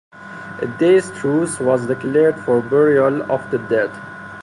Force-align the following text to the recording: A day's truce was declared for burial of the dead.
A 0.59 0.65
day's 0.79 1.11
truce 1.11 1.59
was 1.59 1.85
declared 1.85 2.35
for 2.39 2.59
burial 2.59 3.21
of 3.31 3.51
the 3.51 3.59
dead. 3.59 3.91